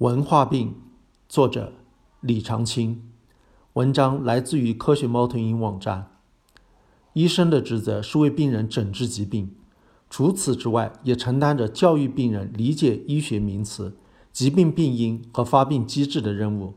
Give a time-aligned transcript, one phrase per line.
[0.00, 0.76] 文化病，
[1.28, 1.74] 作者
[2.22, 3.02] 李长青。
[3.74, 6.10] 文章来自于科学猫头鹰网站。
[7.12, 9.50] 医生的职责是为病人诊治疾病，
[10.08, 13.94] 除此之外，也承担着教育病人理解医学名词、
[14.32, 16.72] 疾病病因和发病机制的任务。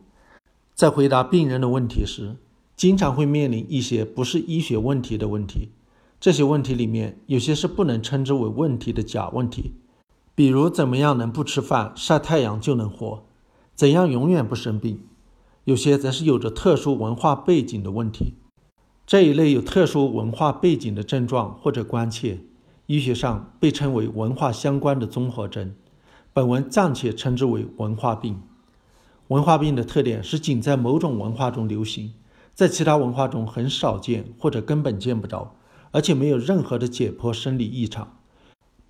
[0.76, 2.36] 在回答病人的问题时，
[2.76, 5.70] 经常会面临一些不是医学问题的问题。
[6.20, 9.76] 这些问题里面，有些是不能称之为问题的假问题。
[10.36, 13.24] 比如，怎么样能不吃饭、晒太阳就能活？
[13.76, 15.00] 怎样永远不生病？
[15.66, 18.34] 有些则是有着特殊文化背景的问题。
[19.06, 22.40] 这一类有特殊文化背景的症状或者关切，
[22.88, 25.76] 医学上被称为文化相关的综合征。
[26.34, 28.42] 本文暂且称之为文化病。
[29.28, 32.14] 文化病的特点是仅在某种文化中流行，
[32.56, 35.56] 在其他文化中很少见或者根本见不着，
[35.92, 38.18] 而且没有任何的解剖生理异常。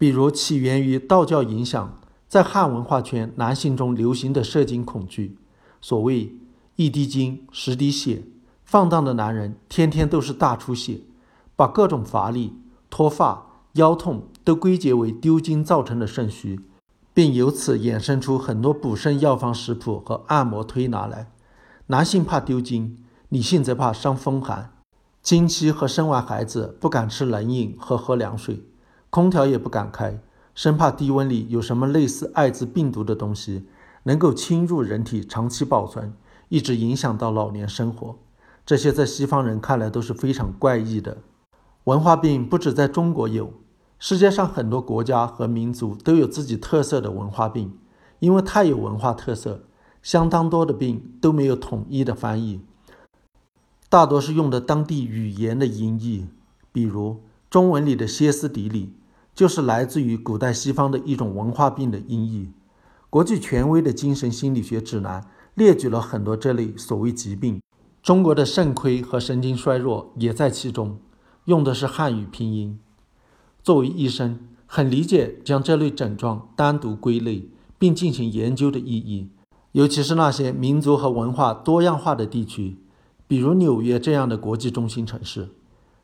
[0.04, 5.38] 比如起源于道教影响，在汉文化圈男性中流行的射精恐惧，
[5.80, 6.36] 所谓
[6.76, 8.24] 一滴精十滴血，
[8.66, 11.00] 放荡的男人天天都是大出血，
[11.56, 12.52] 把各种乏力、
[12.90, 13.46] 脱发、
[13.76, 16.60] 腰痛都归结为丢精造成的肾虚，
[17.14, 21.32] 并由此衍生出很多补肾药方食谱和按摩推拿来。
[21.88, 22.98] 男性怕丢精，
[23.30, 24.74] 女性则怕伤风寒，
[25.22, 28.66] 经期和生完孩子不敢吃冷饮和喝凉水。
[29.14, 30.20] 空调也不敢开，
[30.56, 33.68] 生怕低温里有什么类似艾滋病毒的东西
[34.06, 36.12] 能够侵入人体，长期保存，
[36.50, 38.18] 一直影响到老年生活。
[38.66, 41.20] 这些在西方人看来都是非常怪异的。
[41.84, 43.54] 文化病不止在中国有，
[44.00, 47.72] 世界上很多国家和民族都有自己特色的文化病，
[48.18, 49.62] 因为太有文化特色，
[50.02, 52.62] 相当多的病都没有统一的翻译，
[53.90, 56.26] 大多是用的当地语言的音译，
[56.72, 58.96] 比如中文里的歇斯底里。
[59.36, 62.50] 就是来自于古代西方的一种文化病的音译。
[63.10, 67.62] 国际权威的精神心理学指南列举了很多这类所谓疾病，
[68.02, 70.98] 中国的肾亏和神经衰弱也在其中，
[71.46, 72.80] 用的是汉语拼音。
[73.62, 79.30] 作为医生，很理解将这类症状单独归类并进行研究的意义，
[79.74, 82.78] 尤其是那些民族和文化多样化的地区，
[83.28, 85.50] 比如纽约这样的国际中心城市。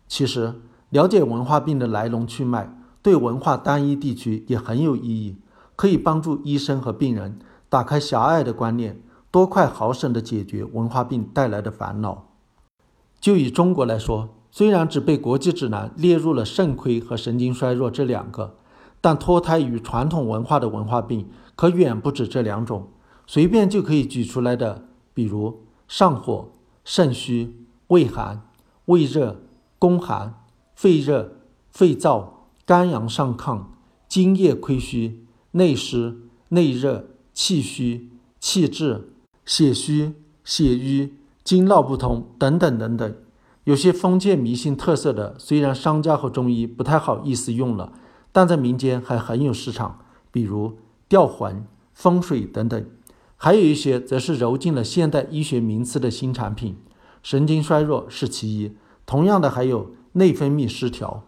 [0.08, 0.56] 其实，
[0.90, 2.76] 了解文化病的来龙去脉。
[3.02, 5.38] 对文化单一地区也很有意义，
[5.76, 7.40] 可以帮助医生和病人
[7.70, 9.02] 打开狭隘的观念，
[9.32, 12.26] 多快好省地解决文化病带来的烦恼。
[13.22, 18.56] 就以中国来说，虽然只被国际指南列入了肾亏和神经衰弱这两个，
[19.00, 22.90] 但脱胎于传统文化的文化病可远不止这两种。
[23.28, 26.50] 随便就可以举出来的，比如上火、
[26.84, 27.56] 肾虚、
[27.88, 28.42] 胃寒、
[28.86, 29.40] 胃热、
[29.78, 30.42] 宫寒、
[30.74, 31.34] 肺热、
[31.70, 32.39] 肺燥。
[32.70, 33.64] 肝阳上亢、
[34.08, 36.18] 津液亏虚、内湿、
[36.50, 39.10] 内热、气虚、气滞、
[39.44, 40.14] 血虚、
[40.44, 43.16] 血瘀、经络不通等等等等。
[43.64, 47.92] 有些封建迷信特色的，虽然商家和中医不太好意思用了，
[48.32, 50.78] 但在民间还很有市场，比如
[51.08, 51.66] 吊魂、
[51.96, 52.86] 风水等等。
[53.36, 56.76] 还有一些则是揉进了现代医学名词的新产品。
[57.24, 58.74] 神经衰弱是其一，
[59.08, 61.24] 同样的还有内分泌失调。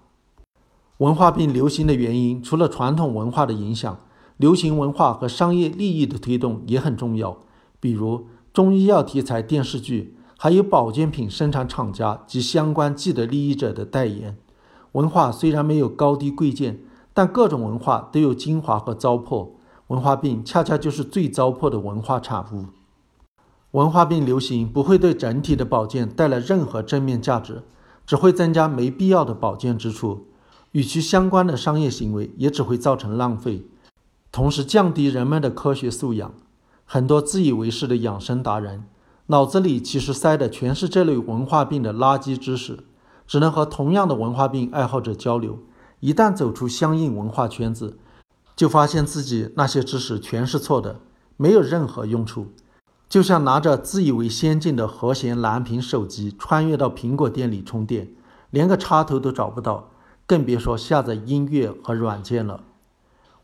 [1.01, 4.01] 文化病流行的原因，除了传统文化的影响，
[4.37, 7.39] 流行文化和商业利益的推动也很重要。
[7.79, 14.37] 比如中医药题材电视剧，还有保健品生产厂家及相关既得利益者的代言。
[14.91, 16.79] 文化虽然没有高低贵贱，
[17.15, 19.53] 但各种文化都有精华和糟粕。
[19.87, 22.67] 文化病恰恰就是最糟粕的文化产物。
[23.71, 27.63] 文化病流行不会对整体的保健带来任何正面价值，
[28.05, 30.27] 只会增加没必要的保健支出。
[30.71, 33.63] 与其相关的商业行为也只会造成浪费，
[34.31, 36.33] 同时降低人们的科学素养。
[36.85, 38.85] 很多自以为是的养生达人，
[39.27, 42.79] 脑子里其实塞的全是这类文化病的垃圾知识，
[43.27, 45.59] 只能和同样的文化病爱好者交流。
[45.99, 47.97] 一旦走出相应文化圈子，
[48.55, 50.99] 就发现自己那些知识全是错的，
[51.37, 52.47] 没有任何用处。
[53.07, 58.09] 就像拿着自以为先进的和弦蓝屏手机穿越到苹果店里充电，
[58.49, 59.90] 连个插头都找不到。
[60.31, 62.63] 更别说下载音乐和软件了。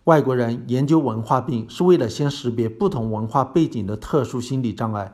[0.06, 5.14] 外国人研究文化病是为了先识别不同文化背景的特殊心理障碍，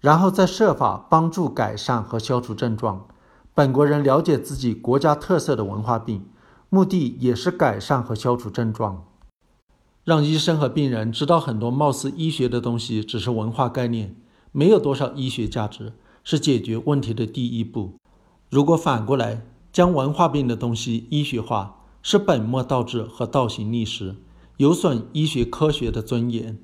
[0.00, 3.06] 然后再设法帮助改善和消除症状。
[3.54, 6.26] 本国人了解自己国家特色的文化病，
[6.68, 9.06] 目的也是改善和消除症状。
[10.04, 14.14] 让医生和病人知道很多貌似医学的东西只是文化概念，
[14.52, 17.94] 没有多少医学价值，是解决问题的第一步。
[18.50, 24.14] 如果反过来，将文化病的东西医学化，是本末倒置和倒行逆施，
[24.58, 26.60] 有损医学科学的尊严。